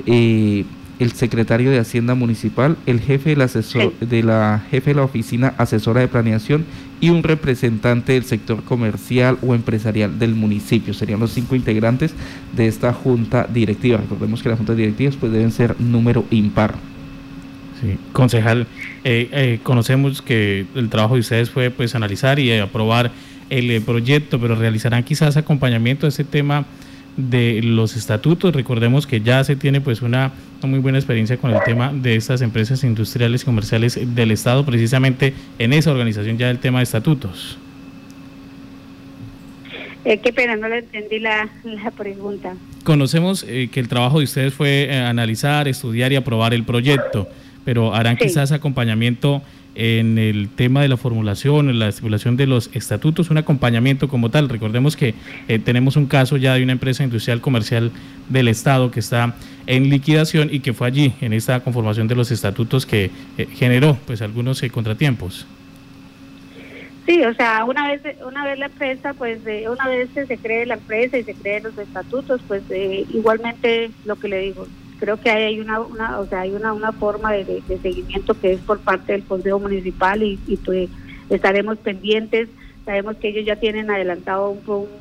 eh, 0.05 0.65
el 0.99 1.11
secretario 1.11 1.71
de 1.71 1.79
Hacienda 1.79 2.15
Municipal, 2.15 2.77
el 2.85 2.99
jefe 3.01 3.31
del 3.31 3.41
asesor, 3.41 3.93
de 3.99 4.23
la 4.23 4.63
jefe 4.71 4.91
de 4.91 4.95
la 4.95 5.03
oficina 5.03 5.53
asesora 5.57 6.01
de 6.01 6.07
planeación 6.07 6.65
y 7.01 7.09
un 7.09 7.23
representante 7.23 8.13
del 8.13 8.23
sector 8.23 8.63
comercial 8.63 9.37
o 9.41 9.53
empresarial 9.53 10.17
del 10.17 10.35
municipio. 10.35 10.93
Serían 10.93 11.19
los 11.19 11.31
cinco 11.31 11.55
integrantes 11.55 12.13
de 12.55 12.67
esta 12.67 12.93
junta 12.93 13.47
directiva. 13.51 13.97
Recordemos 13.97 14.41
que 14.41 14.49
las 14.49 14.57
juntas 14.57 14.77
directivas 14.77 15.15
pues 15.15 15.31
deben 15.31 15.51
ser 15.51 15.79
número 15.79 16.25
impar. 16.31 16.75
Sí, 17.81 17.97
concejal, 18.13 18.67
eh, 19.03 19.29
eh, 19.31 19.59
conocemos 19.61 20.21
que 20.21 20.65
el 20.75 20.89
trabajo 20.89 21.15
de 21.15 21.19
ustedes 21.19 21.49
fue 21.49 21.71
pues 21.71 21.93
analizar 21.93 22.39
y 22.39 22.57
aprobar 22.57 23.11
el 23.49 23.69
eh, 23.69 23.81
proyecto, 23.81 24.39
pero 24.39 24.55
realizarán 24.55 25.03
quizás 25.03 25.35
acompañamiento 25.35 26.05
a 26.05 26.09
ese 26.09 26.23
tema 26.23 26.65
de 27.17 27.61
los 27.63 27.95
estatutos. 27.95 28.53
Recordemos 28.53 29.07
que 29.07 29.21
ya 29.21 29.43
se 29.43 29.55
tiene 29.55 29.81
pues 29.81 30.01
una, 30.01 30.31
muy 30.63 30.79
buena 30.79 30.97
experiencia 30.97 31.37
con 31.37 31.51
el 31.51 31.63
tema 31.63 31.91
de 31.93 32.15
estas 32.15 32.41
empresas 32.41 32.83
industriales 32.83 33.43
y 33.43 33.45
comerciales 33.45 33.99
del 34.15 34.31
Estado, 34.31 34.65
precisamente 34.65 35.33
en 35.59 35.73
esa 35.73 35.91
organización 35.91 36.37
ya 36.37 36.47
del 36.47 36.59
tema 36.59 36.79
de 36.79 36.83
estatutos. 36.83 37.57
Eh, 40.03 40.19
qué 40.19 40.31
pena, 40.31 40.55
no 40.55 40.67
le 40.67 40.79
entendí 40.79 41.19
la, 41.19 41.49
la 41.63 41.89
pregunta. 41.89 42.55
Conocemos 42.83 43.43
eh, 43.47 43.69
que 43.71 43.79
el 43.79 43.87
trabajo 43.87 44.19
de 44.19 44.25
ustedes 44.25 44.53
fue 44.53 44.83
eh, 44.83 44.99
analizar, 44.99 45.67
estudiar 45.67 46.11
y 46.11 46.15
aprobar 46.15 46.53
el 46.53 46.63
proyecto, 46.63 47.27
pero 47.63 47.95
harán 47.95 48.15
quizás 48.15 48.51
acompañamiento 48.51 49.41
en 49.75 50.17
el 50.17 50.49
tema 50.49 50.81
de 50.81 50.87
la 50.87 50.97
formulación, 50.97 51.69
en 51.69 51.79
la 51.79 51.89
estipulación 51.89 52.37
de 52.37 52.47
los 52.47 52.69
estatutos, 52.73 53.29
un 53.29 53.37
acompañamiento 53.37 54.07
como 54.07 54.31
tal. 54.31 54.49
Recordemos 54.49 54.95
que 54.95 55.13
eh, 55.47 55.59
tenemos 55.59 55.97
un 55.97 56.07
caso 56.07 56.37
ya 56.37 56.55
de 56.55 56.63
una 56.63 56.71
empresa 56.71 57.03
industrial 57.03 57.41
comercial 57.41 57.91
del 58.29 58.47
Estado 58.47 58.89
que 58.89 59.01
está 59.01 59.35
en 59.67 59.89
liquidación 59.89 60.49
y 60.51 60.61
que 60.61 60.73
fue 60.73 60.87
allí, 60.87 61.13
en 61.21 61.33
esta 61.33 61.59
conformación 61.59 62.07
de 62.07 62.15
los 62.15 62.31
estatutos, 62.31 62.85
que 62.85 63.11
eh, 63.37 63.47
generó 63.53 63.97
pues 64.05 64.21
algunos 64.21 64.63
eh, 64.63 64.69
contratiempos. 64.69 65.45
Sí, 67.05 67.23
o 67.23 67.33
sea, 67.35 67.65
una 67.65 67.87
vez 67.87 68.01
una 68.25 68.45
vez 68.45 68.57
la 68.57 68.65
empresa, 68.65 69.13
pues 69.13 69.39
una 69.71 69.87
vez 69.87 70.09
se 70.13 70.37
cree 70.37 70.65
la 70.65 70.73
empresa 70.73 71.19
y 71.19 71.23
se 71.23 71.35
creen 71.35 71.61
los 71.61 71.77
estatutos, 71.77 72.41
pues 72.47 72.63
igualmente 73.13 73.91
lo 74.05 74.15
que 74.15 74.27
le 74.27 74.39
digo, 74.39 74.65
creo 74.99 75.19
que 75.19 75.29
hay 75.29 75.59
una, 75.59 75.79
una 75.79 76.19
o 76.19 76.25
sea 76.25 76.41
hay 76.41 76.51
una, 76.51 76.73
una 76.73 76.91
forma 76.91 77.31
de, 77.31 77.61
seguimiento 77.81 78.39
que 78.39 78.53
es 78.53 78.59
por 78.61 78.79
parte 78.79 79.13
del 79.13 79.23
consejo 79.23 79.59
municipal 79.59 80.23
y, 80.23 80.37
pues 80.63 80.89
estaremos 81.29 81.77
pendientes 81.77 82.49
sabemos 82.85 83.15
que 83.17 83.29
ellos 83.29 83.45
ya 83.45 83.55
tienen 83.55 83.89
adelantado 83.89 84.51
un, 84.51 84.95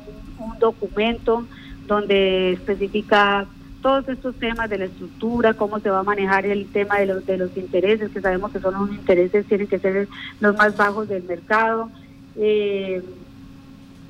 documento 0.59 1.45
donde 1.87 2.53
especifica 2.53 3.45
todos 3.81 4.07
estos 4.09 4.35
temas 4.35 4.69
de 4.69 4.79
la 4.79 4.85
estructura, 4.85 5.53
cómo 5.53 5.79
se 5.79 5.89
va 5.89 5.99
a 5.99 6.03
manejar 6.03 6.45
el 6.45 6.65
tema 6.67 6.97
de 6.97 7.05
los, 7.05 7.25
de 7.25 7.37
los 7.37 7.55
intereses, 7.55 8.09
que 8.09 8.21
sabemos 8.21 8.51
que 8.51 8.59
son 8.59 8.73
los 8.73 8.89
intereses, 8.89 9.45
tienen 9.45 9.67
que 9.67 9.79
ser 9.79 10.07
los 10.39 10.55
más 10.55 10.75
bajos 10.75 11.07
del 11.07 11.23
mercado. 11.23 11.89
Eh, 12.35 13.01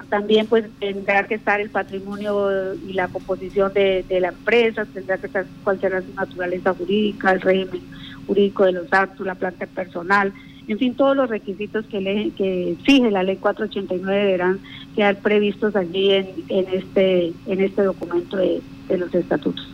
también 0.10 0.48
pues 0.48 0.66
tendrá 0.80 1.28
que 1.28 1.36
estar 1.36 1.60
el 1.60 1.70
patrimonio 1.70 2.76
y 2.88 2.94
la 2.94 3.08
composición 3.08 3.74
de, 3.74 4.06
la 4.20 4.30
empresa, 4.30 4.86
tendrá 4.86 5.18
que 5.18 5.28
estar 5.28 5.46
cuál 5.64 5.80
será 5.80 6.02
su 6.02 6.14
naturaleza 6.14 6.74
jurídica, 6.74 7.32
el 7.32 7.42
régimen 7.42 7.82
jurídico 8.28 8.66
de 8.66 8.74
los 8.74 8.92
actos, 8.92 9.26
la 9.26 9.36
planta 9.36 9.66
personal, 9.68 10.34
en 10.68 10.80
fin, 10.80 10.96
todos 10.96 11.16
los 11.16 11.30
requisitos 11.30 11.86
que, 11.86 12.02
le, 12.02 12.32
que 12.32 12.72
exige 12.72 13.12
la 13.12 13.22
ley 13.22 13.36
489 13.38 14.26
deberán 14.26 14.60
quedar 14.96 15.18
previstos 15.20 15.76
allí 15.76 16.12
en, 16.12 16.28
en 16.50 16.66
este 16.74 17.34
en 17.46 17.62
este 17.62 17.84
documento 17.84 18.38
de, 18.38 18.62
de 18.88 18.98
los 18.98 19.14
estatutos. 19.14 19.68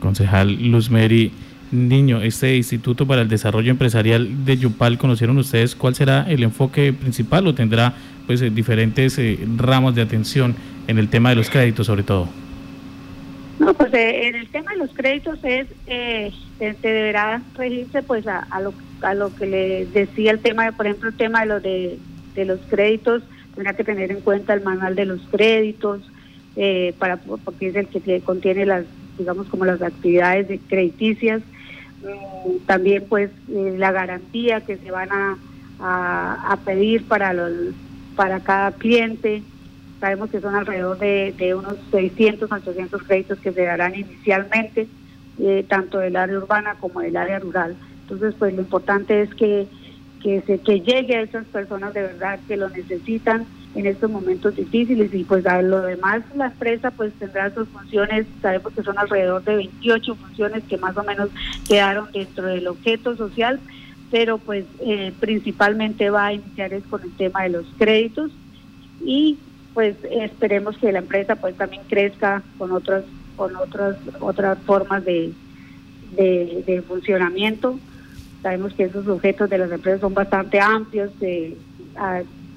Concejal 0.00 0.70
Luz 0.70 0.90
Mary 0.90 1.32
Niño, 1.72 2.22
este 2.22 2.56
Instituto 2.56 3.06
para 3.06 3.22
el 3.22 3.28
Desarrollo 3.28 3.72
Empresarial 3.72 4.44
de 4.44 4.56
Yupal, 4.56 4.98
¿conocieron 4.98 5.36
ustedes 5.38 5.74
cuál 5.74 5.96
será 5.96 6.22
el 6.30 6.44
enfoque 6.44 6.92
principal 6.92 7.44
o 7.48 7.54
tendrá 7.54 7.94
pues 8.26 8.42
eh, 8.42 8.50
diferentes 8.50 9.18
eh, 9.18 9.38
ramos 9.56 9.94
de 9.94 10.02
atención 10.02 10.54
en 10.88 10.98
el 10.98 11.08
tema 11.08 11.30
de 11.30 11.36
los 11.36 11.48
créditos 11.48 11.86
sobre 11.86 12.02
todo? 12.02 12.28
No, 13.58 13.72
pues 13.74 13.92
eh, 13.94 14.28
en 14.28 14.34
el 14.34 14.48
tema 14.48 14.72
de 14.72 14.78
los 14.78 14.90
créditos 14.90 15.38
es 15.42 15.66
se, 15.86 16.76
deberá 16.82 17.42
regirse 17.56 18.02
pues 18.02 18.26
a, 18.26 18.60
lo, 18.60 18.74
a 19.02 19.14
lo 19.14 19.34
que 19.34 19.46
le 19.46 19.86
decía 19.86 20.30
el 20.30 20.40
tema 20.40 20.66
de, 20.66 20.72
por 20.72 20.86
ejemplo, 20.86 21.08
el 21.08 21.16
tema 21.16 21.40
de 21.40 21.46
los 21.46 21.62
de, 21.62 21.98
de 22.34 22.44
los 22.44 22.60
créditos, 22.68 23.22
tendrá 23.54 23.74
que 23.74 23.84
tener 23.84 24.10
en 24.10 24.20
cuenta 24.20 24.52
el 24.52 24.62
manual 24.62 24.94
de 24.94 25.06
los 25.06 25.20
créditos, 25.30 26.02
para 26.98 27.16
porque 27.18 27.68
es 27.68 27.76
el 27.76 27.86
que 27.88 28.20
contiene 28.20 28.64
las, 28.64 28.84
digamos, 29.18 29.46
como 29.48 29.66
las 29.66 29.82
actividades 29.82 30.48
de 30.48 30.58
crediticias, 30.58 31.42
mm, 32.02 32.66
también 32.66 33.04
pues 33.08 33.30
la 33.48 33.92
garantía 33.92 34.62
que 34.62 34.76
se 34.76 34.90
van 34.90 35.10
a, 35.12 35.36
a, 35.78 36.52
a 36.52 36.56
pedir 36.58 37.04
para 37.04 37.34
los 37.34 37.74
para 38.16 38.40
cada 38.40 38.72
cliente. 38.72 39.42
Sabemos 40.00 40.30
que 40.30 40.40
son 40.40 40.54
alrededor 40.54 40.98
de, 40.98 41.54
unos 41.54 41.76
600 41.90 42.50
a 42.50 42.56
800 42.56 43.02
créditos 43.04 43.38
que 43.38 43.52
se 43.52 43.62
darán 43.62 43.94
inicialmente, 43.94 44.88
eh, 45.38 45.64
tanto 45.68 45.98
del 45.98 46.16
área 46.16 46.38
urbana 46.38 46.74
como 46.80 47.00
del 47.00 47.16
área 47.16 47.38
rural. 47.38 47.76
Entonces, 48.02 48.34
pues 48.38 48.54
lo 48.54 48.62
importante 48.62 49.22
es 49.22 49.34
que, 49.34 49.66
que, 50.22 50.42
se, 50.42 50.58
que 50.58 50.80
llegue 50.80 51.16
a 51.16 51.22
esas 51.22 51.46
personas 51.46 51.94
de 51.94 52.02
verdad 52.02 52.40
que 52.48 52.56
lo 52.56 52.68
necesitan 52.68 53.46
en 53.76 53.86
estos 53.86 54.10
momentos 54.10 54.56
difíciles 54.56 55.12
y 55.12 55.24
pues 55.24 55.46
a 55.46 55.60
lo 55.60 55.82
demás 55.82 56.22
la 56.34 56.46
empresa 56.46 56.90
pues 56.90 57.12
tendrá 57.14 57.52
sus 57.54 57.68
funciones, 57.68 58.26
sabemos 58.40 58.72
que 58.72 58.82
son 58.82 58.98
alrededor 58.98 59.44
de 59.44 59.56
28 59.56 60.14
funciones 60.14 60.64
que 60.64 60.78
más 60.78 60.96
o 60.96 61.04
menos 61.04 61.28
quedaron 61.68 62.08
dentro 62.12 62.46
del 62.46 62.66
objeto 62.68 63.16
social, 63.16 63.60
pero 64.10 64.38
pues 64.38 64.64
eh, 64.80 65.12
principalmente 65.20 66.10
va 66.10 66.26
a 66.26 66.32
iniciar 66.34 66.72
es 66.72 66.84
con 66.84 67.02
el 67.02 67.12
tema 67.12 67.42
de 67.42 67.50
los 67.50 67.66
créditos 67.78 68.30
y 69.04 69.38
pues 69.74 69.96
esperemos 70.10 70.76
que 70.78 70.92
la 70.92 71.00
empresa 71.00 71.36
pues 71.36 71.56
también 71.56 71.82
crezca 71.88 72.42
con 72.58 72.72
otras 72.72 73.04
con 73.36 73.54
otras 73.56 73.96
otras 74.20 74.58
formas 74.60 75.04
de, 75.04 75.32
de, 76.16 76.82
funcionamiento. 76.88 77.78
Sabemos 78.42 78.72
que 78.72 78.84
esos 78.84 79.06
objetos 79.06 79.50
de 79.50 79.58
las 79.58 79.70
empresas 79.70 80.00
son 80.00 80.14
bastante 80.14 80.60
amplios 80.60 81.10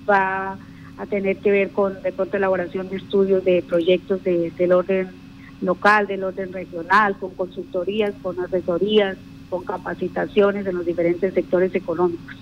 va 0.10 0.58
a 0.98 1.06
tener 1.06 1.38
que 1.38 1.52
ver 1.52 1.70
con 1.72 2.02
de 2.02 2.12
pronto 2.12 2.38
elaboración 2.38 2.90
de 2.90 2.98
estudios 2.98 3.44
de 3.44 3.64
proyectos 3.68 4.24
de, 4.24 4.52
del 4.52 4.72
orden 4.72 5.10
local 5.62 6.08
del 6.08 6.24
orden 6.24 6.54
regional 6.54 7.18
con 7.18 7.32
consultorías 7.32 8.14
con 8.22 8.40
asesorías 8.40 9.18
con 9.50 9.64
capacitaciones 9.64 10.66
en 10.68 10.76
los 10.76 10.86
diferentes 10.86 11.34
sectores 11.34 11.74
económicos. 11.76 12.36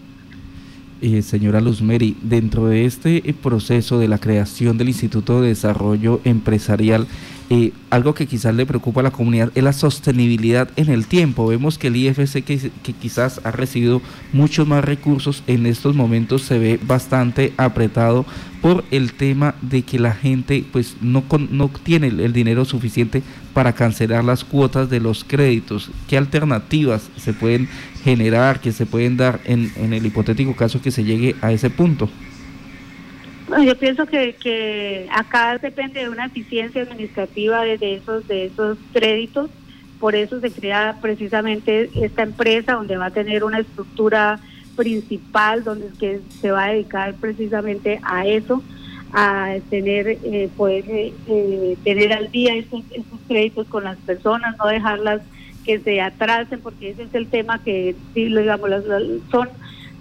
Eh, 1.00 1.22
señora 1.22 1.62
Luzmeri, 1.62 2.18
dentro 2.24 2.66
de 2.66 2.86
este 2.86 3.30
eh, 3.30 3.34
proceso 3.34 4.00
de 4.00 4.08
la 4.08 4.18
creación 4.18 4.80
del 4.80 4.88
Instituto 4.88 5.42
de 5.42 5.50
Desarrollo 5.50 6.22
Empresarial, 6.24 7.06
eh, 7.50 7.72
algo 7.90 8.14
que 8.14 8.28
quizás 8.28 8.54
le 8.54 8.66
preocupa 8.66 9.00
a 9.00 9.04
la 9.04 9.12
comunidad 9.12 9.52
es 9.56 9.64
la 9.64 9.72
sostenibilidad 9.72 10.70
en 10.76 10.90
el 10.90 11.08
tiempo. 11.08 11.48
Vemos 11.48 11.78
que 11.78 11.88
el 11.88 11.96
IFC, 11.96 12.44
que, 12.44 12.94
quizás 13.00 13.40
ha 13.46 13.52
recibido 13.52 14.02
muchos 14.34 14.68
más 14.68 14.84
recursos, 14.84 15.44
en 15.48 15.66
estos 15.66 15.96
momentos 15.96 16.42
se 16.42 16.60
ve 16.60 16.78
bastante 16.86 17.54
apretado 17.56 18.26
por 18.62 18.84
el 18.92 19.14
tema 19.14 19.56
de 19.62 19.84
que 19.84 19.98
la 19.98 20.12
gente 20.12 20.66
pues 20.74 20.98
no, 21.00 21.24
no 21.50 21.70
tiene 21.70 22.08
el, 22.08 22.34
dinero 22.34 22.66
suficiente 22.66 23.24
para 23.54 23.74
cancelar 23.74 24.26
las 24.26 24.44
cuotas 24.44 24.90
de 24.90 25.00
los 25.00 25.24
créditos. 25.24 25.90
¿Qué 26.10 26.18
alternativas 26.18 27.10
se 27.16 27.32
pueden 27.32 27.70
generar, 28.04 28.60
que 28.60 28.74
se 28.74 28.86
pueden 28.86 29.16
dar 29.16 29.40
en, 29.46 29.72
en 29.78 29.94
el 29.94 30.06
hipotético 30.06 30.54
caso 30.54 30.82
que 30.82 30.92
se 30.92 31.06
llegue 31.06 31.38
a 31.42 31.54
ese 31.54 31.70
punto? 31.70 32.10
Bueno, 33.48 33.64
yo 33.64 33.78
pienso 33.78 34.06
que, 34.06 34.36
que 34.36 35.08
acá 35.10 35.58
depende 35.58 36.02
de 36.02 36.10
una 36.10 36.26
eficiencia 36.26 36.82
administrativa 36.82 37.64
de, 37.64 37.96
esos 37.96 38.28
de 38.28 38.46
esos 38.46 38.78
créditos, 38.92 39.50
por 40.02 40.16
eso 40.16 40.42
se 40.42 40.52
crea 40.52 40.98
precisamente 41.02 41.90
esta 41.96 42.24
empresa 42.24 42.74
donde 42.74 42.98
va 42.98 43.06
a 43.06 43.12
tener 43.12 43.46
una 43.46 43.60
estructura 43.60 44.40
principal 44.76 45.64
donde 45.64 45.88
que 45.98 46.20
se 46.42 46.52
va 46.52 46.66
a 46.66 46.72
dedicar 46.72 47.16
precisamente 47.16 48.02
a 48.04 48.28
eso, 48.28 48.62
a 49.14 49.56
tener 49.70 50.08
eh, 50.10 50.50
poder 50.58 50.84
eh, 50.90 51.14
eh, 51.28 51.78
tener 51.86 52.12
al 52.12 52.30
día 52.30 52.54
estos, 52.54 52.84
estos 52.92 53.20
créditos 53.30 53.66
con 53.68 53.86
las 53.86 53.98
personas, 54.00 54.58
no 54.58 54.68
dejarlas 54.68 55.22
que 55.66 55.80
se 55.80 56.02
atrasen, 56.02 56.60
porque 56.60 56.90
ese 56.90 57.04
es 57.04 57.16
el 57.16 57.28
tema 57.28 57.64
que 57.64 57.96
sí, 58.14 58.26
digamos, 58.26 58.70
son 59.32 59.50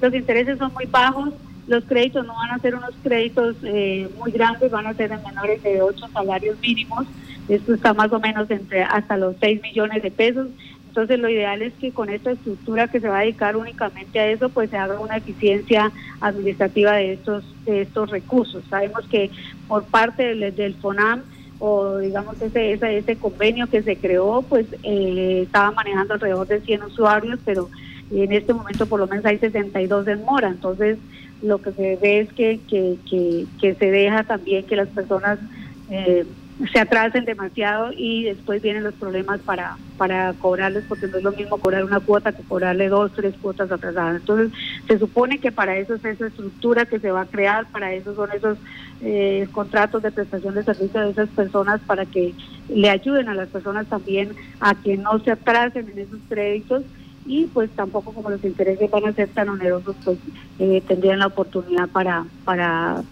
los 0.02 0.14
intereses 0.14 0.58
son 0.58 0.74
muy 0.74 0.86
bajos 0.86 1.32
los 1.66 1.84
créditos 1.84 2.26
no 2.26 2.34
van 2.34 2.52
a 2.52 2.58
ser 2.58 2.74
unos 2.74 2.94
créditos 3.02 3.56
eh, 3.64 4.08
muy 4.18 4.30
grandes, 4.30 4.70
van 4.70 4.86
a 4.86 4.94
ser 4.94 5.12
en 5.12 5.22
menores 5.22 5.62
de 5.62 5.82
8 5.82 6.08
salarios 6.12 6.58
mínimos. 6.60 7.06
Esto 7.48 7.74
está 7.74 7.94
más 7.94 8.12
o 8.12 8.20
menos 8.20 8.50
entre 8.50 8.82
hasta 8.82 9.16
los 9.16 9.36
6 9.40 9.62
millones 9.62 10.02
de 10.02 10.10
pesos. 10.10 10.48
Entonces 10.88 11.18
lo 11.18 11.28
ideal 11.28 11.60
es 11.60 11.74
que 11.74 11.92
con 11.92 12.08
esta 12.08 12.30
estructura 12.30 12.88
que 12.88 13.00
se 13.00 13.08
va 13.08 13.18
a 13.18 13.22
dedicar 13.22 13.56
únicamente 13.56 14.18
a 14.18 14.28
eso, 14.28 14.48
pues 14.48 14.70
se 14.70 14.78
haga 14.78 14.98
una 14.98 15.18
eficiencia 15.18 15.92
administrativa 16.20 16.92
de 16.92 17.14
estos, 17.14 17.44
de 17.64 17.82
estos 17.82 18.10
recursos. 18.10 18.64
Sabemos 18.70 19.06
que 19.08 19.30
por 19.68 19.84
parte 19.84 20.34
del, 20.34 20.54
del 20.54 20.74
FONAM 20.76 21.22
o 21.58 21.98
digamos 21.98 22.40
ese, 22.40 22.72
ese, 22.72 22.98
ese 22.98 23.16
convenio 23.16 23.66
que 23.66 23.82
se 23.82 23.96
creó, 23.96 24.42
pues 24.42 24.66
eh, 24.82 25.42
estaba 25.44 25.70
manejando 25.72 26.14
alrededor 26.14 26.46
de 26.46 26.60
100 26.60 26.82
usuarios, 26.84 27.38
pero 27.44 27.68
en 28.10 28.32
este 28.32 28.54
momento 28.54 28.86
por 28.86 29.00
lo 29.00 29.06
menos 29.06 29.24
hay 29.24 29.38
62 29.38 30.08
en 30.08 30.24
mora. 30.24 30.48
Entonces 30.48 30.98
lo 31.42 31.58
que 31.58 31.72
se 31.72 31.96
ve 31.96 32.20
es 32.20 32.32
que, 32.32 32.60
que, 32.68 32.96
que, 33.60 33.74
se 33.74 33.90
deja 33.90 34.24
también 34.24 34.64
que 34.64 34.76
las 34.76 34.88
personas 34.88 35.38
eh, 35.90 36.24
se 36.72 36.80
atrasen 36.80 37.26
demasiado 37.26 37.92
y 37.92 38.24
después 38.24 38.62
vienen 38.62 38.84
los 38.84 38.94
problemas 38.94 39.40
para, 39.40 39.76
para 39.98 40.32
cobrarles, 40.34 40.84
porque 40.88 41.06
no 41.06 41.18
es 41.18 41.22
lo 41.22 41.32
mismo 41.32 41.58
cobrar 41.58 41.84
una 41.84 42.00
cuota 42.00 42.32
que 42.32 42.42
cobrarle 42.42 42.88
dos, 42.88 43.12
tres 43.12 43.34
cuotas 43.42 43.70
atrasadas. 43.70 44.20
Entonces, 44.20 44.50
se 44.88 44.98
supone 44.98 45.38
que 45.38 45.52
para 45.52 45.76
eso 45.76 45.94
es 45.94 46.04
esa 46.04 46.28
estructura 46.28 46.86
que 46.86 46.98
se 46.98 47.10
va 47.10 47.22
a 47.22 47.26
crear, 47.26 47.66
para 47.66 47.92
eso 47.92 48.14
son 48.14 48.30
esos 48.32 48.56
eh, 49.02 49.46
contratos 49.52 50.02
de 50.02 50.10
prestación 50.10 50.54
de 50.54 50.64
servicio 50.64 51.00
de 51.00 51.10
esas 51.10 51.28
personas, 51.28 51.80
para 51.86 52.06
que 52.06 52.32
le 52.70 52.88
ayuden 52.88 53.28
a 53.28 53.34
las 53.34 53.48
personas 53.48 53.86
también 53.86 54.30
a 54.60 54.74
que 54.74 54.96
no 54.96 55.18
se 55.18 55.32
atrasen 55.32 55.90
en 55.90 55.98
esos 55.98 56.20
créditos 56.26 56.84
y 57.26 57.46
pues 57.46 57.70
tampoco 57.70 58.12
como 58.12 58.30
los 58.30 58.44
intereses 58.44 58.90
van 58.90 59.06
a 59.06 59.12
ser 59.12 59.28
tan 59.28 59.48
onerosos 59.48 59.96
pues 60.04 60.18
eh, 60.58 60.82
tendrían 60.86 61.18
la 61.18 61.26
oportunidad 61.26 61.88
para 61.88 62.24
para 62.44 63.02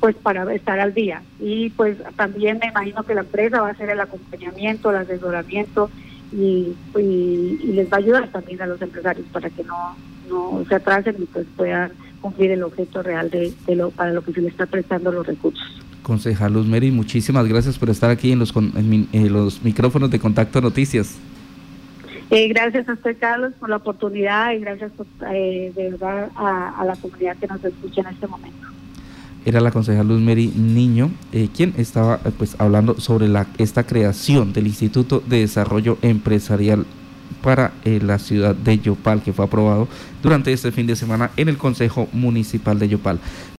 pues 0.00 0.16
para 0.16 0.52
estar 0.54 0.80
al 0.80 0.94
día 0.94 1.22
y 1.38 1.70
pues 1.70 1.98
también 2.16 2.58
me 2.58 2.68
imagino 2.68 3.02
que 3.02 3.14
la 3.14 3.20
empresa 3.20 3.60
va 3.60 3.68
a 3.68 3.72
hacer 3.72 3.90
el 3.90 4.00
acompañamiento 4.00 4.90
el 4.90 4.96
asesoramiento 4.96 5.90
y, 6.32 6.74
y, 6.96 7.58
les 7.72 7.90
va 7.92 7.96
a 7.96 8.00
ayudar 8.00 8.28
también 8.28 8.62
a 8.62 8.66
los 8.66 8.80
empresarios 8.80 9.26
para 9.32 9.50
que 9.50 9.64
no 9.64 9.96
no 10.28 10.64
se 10.68 10.76
atrasen 10.76 11.16
y 11.18 11.24
pues 11.26 11.46
puedan 11.56 11.92
cumplir 12.20 12.52
el 12.52 12.62
objeto 12.62 13.02
real 13.02 13.30
de, 13.30 13.52
lo 13.74 13.90
para 13.90 14.12
lo 14.12 14.22
que 14.22 14.32
se 14.32 14.40
les 14.40 14.52
está 14.52 14.66
prestando 14.66 15.12
los 15.12 15.26
recursos 15.26 15.80
concejal 16.02 16.54
Luz 16.54 16.66
Mary, 16.66 16.90
muchísimas 16.90 17.46
gracias 17.46 17.78
por 17.78 17.90
estar 17.90 18.10
aquí 18.10 18.32
en 18.32 18.38
los, 18.38 18.54
en 18.56 19.32
los 19.32 19.62
micrófonos 19.62 20.10
de 20.10 20.18
Contacto 20.18 20.60
Noticias. 20.60 21.18
Eh, 22.30 22.46
gracias 22.46 22.88
a 22.88 22.92
usted, 22.92 23.16
Carlos, 23.18 23.52
por 23.58 23.68
la 23.68 23.76
oportunidad 23.76 24.52
y 24.52 24.60
gracias 24.60 24.92
eh, 25.32 25.72
de 25.74 25.90
verdad 25.90 26.30
a, 26.36 26.84
la 26.86 26.94
comunidad 26.94 27.36
que 27.36 27.48
nos 27.48 27.64
escucha 27.64 28.02
en 28.02 28.06
este 28.06 28.26
momento. 28.28 28.68
era 29.44 29.60
la 29.60 29.72
concejal 29.72 30.06
Luz 30.06 30.20
Mary 30.20 30.52
Niño, 30.54 31.10
eh, 31.32 31.48
quien 31.54 31.74
estaba 31.76 32.18
pues 32.38 32.54
hablando 32.60 33.00
sobre 33.00 33.26
la, 33.26 33.48
esta 33.58 33.82
creación 33.84 34.52
del 34.52 34.68
Instituto 34.68 35.24
de 35.26 35.40
Desarrollo 35.40 35.98
Empresarial 36.02 36.86
para 37.42 37.72
la 37.84 38.18
ciudad 38.18 38.54
de 38.54 38.78
Yopal, 38.78 39.22
que 39.22 39.32
fue 39.32 39.46
aprobado 39.46 39.88
durante 40.22 40.52
este 40.52 40.72
fin 40.72 40.86
de 40.86 40.94
semana 40.94 41.30
en 41.36 41.48
el 41.48 41.56
Consejo 41.56 42.06
Municipal 42.12 42.78
de 42.78 42.88
Yopal. 42.88 43.18